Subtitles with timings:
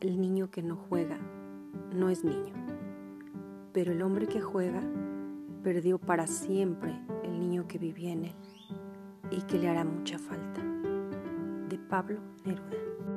[0.00, 1.18] el niño que no juega
[1.92, 2.54] no es niño,
[3.72, 4.82] pero el hombre que juega
[5.62, 8.34] perdió para siempre el niño que vivía en él
[9.30, 10.62] y que le hará mucha falta.
[11.68, 13.09] De Pablo Neruda.